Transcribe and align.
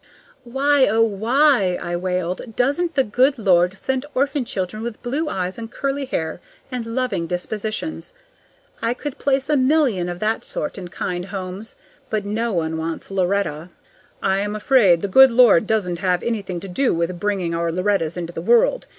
"Why, 0.45 0.87
oh, 0.87 1.03
why," 1.03 1.77
I 1.79 1.95
wailed, 1.95 2.55
"doesn't 2.55 2.95
the 2.95 3.03
good 3.03 3.37
Lord 3.37 3.75
send 3.77 4.03
orphan 4.15 4.45
children 4.45 4.81
with 4.81 4.99
blue 5.03 5.29
eyes 5.29 5.59
and 5.59 5.71
curly 5.71 6.05
hair 6.05 6.41
and 6.71 6.87
loving 6.95 7.27
dispositions? 7.27 8.15
I 8.81 8.95
could 8.95 9.19
place 9.19 9.47
a 9.47 9.55
million 9.55 10.09
of 10.09 10.17
that 10.17 10.43
sort 10.43 10.79
in 10.79 10.87
kind 10.87 11.25
homes, 11.25 11.75
but 12.09 12.25
no 12.25 12.51
one 12.51 12.77
wants 12.79 13.11
Loretta." 13.11 13.69
"I'm 14.23 14.55
afraid 14.55 15.01
the 15.01 15.07
good 15.07 15.29
Lord 15.29 15.67
doesn't 15.67 15.99
have 15.99 16.23
anything 16.23 16.59
to 16.61 16.67
do 16.67 16.95
with 16.95 17.19
bringing 17.19 17.53
our 17.53 17.71
Lorettas 17.71 18.17
into 18.17 18.33
the 18.33 18.41
world. 18.41 18.87